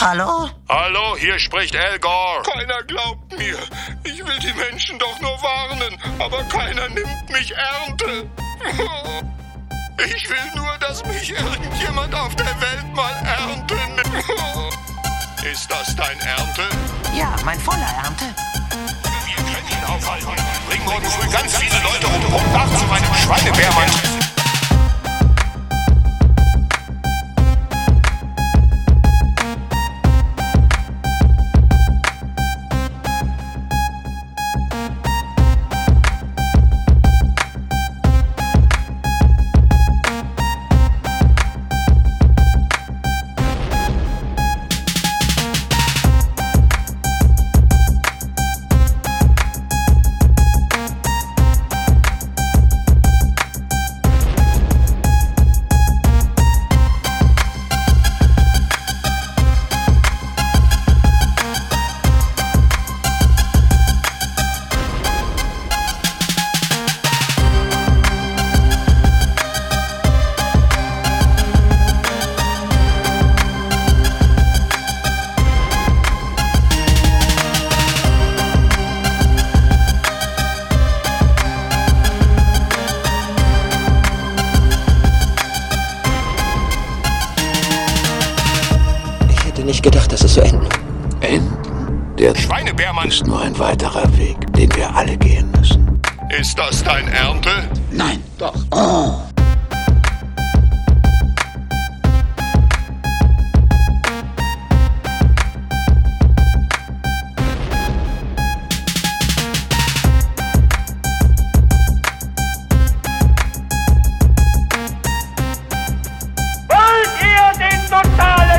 [0.00, 0.48] Hallo?
[0.68, 2.42] Hallo, hier spricht Elgar.
[2.44, 3.58] Keiner glaubt mir.
[4.04, 8.30] Ich will die Menschen doch nur warnen, aber keiner nimmt mich Ernte.
[10.06, 14.00] Ich will nur, dass mich irgendjemand auf der Welt mal ernten.
[15.42, 16.62] Ist das dein Ernte?
[17.16, 18.26] Ja, mein voller Ernte.
[19.26, 20.28] Wir können ihn aufhalten.
[20.68, 24.07] Bring morgen früh ganz viele Leute um Punkt 8 zu meinem Schweinebärmann.
[89.68, 90.66] nicht gedacht, dass es so enden.
[91.20, 91.54] Enden?
[92.18, 96.00] Der Schweinebärmann ist nur ein weiterer Weg, den wir alle gehen müssen.
[96.40, 97.50] Ist das dein Ernte?
[97.92, 98.54] Nein, doch.
[98.70, 99.14] Oh.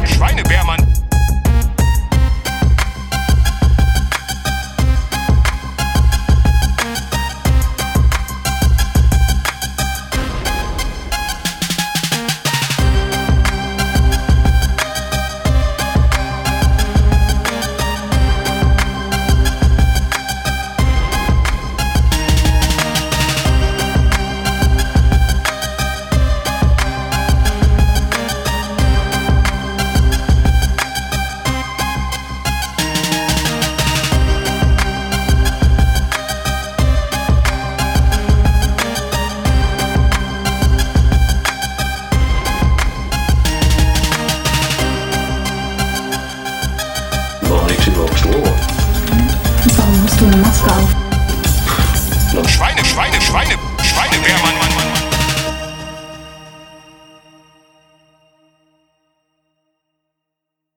[0.06, 0.89] Schweinebärmann